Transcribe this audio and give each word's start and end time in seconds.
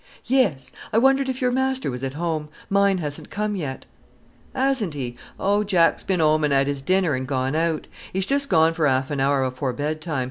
"Yes. 0.25 0.71
I 0.91 0.97
wondered 0.97 1.29
if 1.29 1.41
your 1.41 1.51
Master 1.51 1.91
was 1.91 2.03
at 2.03 2.15
home. 2.15 2.49
Mine 2.71 2.97
hasn't 2.97 3.29
come 3.29 3.55
yet." 3.55 3.85
"'Asn't 4.55 4.95
'e! 4.95 5.15
Oh, 5.39 5.63
Jack's 5.63 6.01
been 6.03 6.19
'ome 6.19 6.43
an' 6.43 6.51
'ad 6.51 6.67
'is 6.67 6.81
dinner 6.81 7.13
an' 7.13 7.25
gone 7.25 7.55
out. 7.55 7.85
'E's 8.11 8.25
just 8.25 8.49
gone 8.49 8.73
for 8.73 8.87
'alf 8.87 9.11
an 9.11 9.19
hour 9.19 9.43
afore 9.43 9.73
bedtime. 9.73 10.19